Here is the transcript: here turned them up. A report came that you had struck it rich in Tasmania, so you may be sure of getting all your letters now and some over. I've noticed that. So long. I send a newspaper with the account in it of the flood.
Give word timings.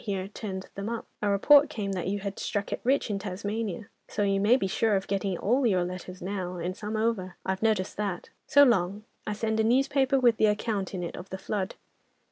here 0.05 0.27
turned 0.27 0.67
them 0.73 0.89
up. 0.89 1.05
A 1.21 1.29
report 1.29 1.69
came 1.69 1.91
that 1.91 2.07
you 2.07 2.21
had 2.21 2.39
struck 2.39 2.73
it 2.73 2.81
rich 2.83 3.11
in 3.11 3.19
Tasmania, 3.19 3.87
so 4.07 4.23
you 4.23 4.39
may 4.39 4.55
be 4.57 4.65
sure 4.65 4.95
of 4.95 5.05
getting 5.05 5.37
all 5.37 5.67
your 5.67 5.85
letters 5.85 6.23
now 6.23 6.55
and 6.57 6.75
some 6.75 6.97
over. 6.97 7.35
I've 7.45 7.61
noticed 7.61 7.97
that. 7.97 8.31
So 8.47 8.63
long. 8.63 9.03
I 9.27 9.33
send 9.33 9.59
a 9.59 9.63
newspaper 9.63 10.19
with 10.19 10.37
the 10.37 10.47
account 10.47 10.95
in 10.95 11.03
it 11.03 11.15
of 11.15 11.29
the 11.29 11.37
flood. 11.37 11.75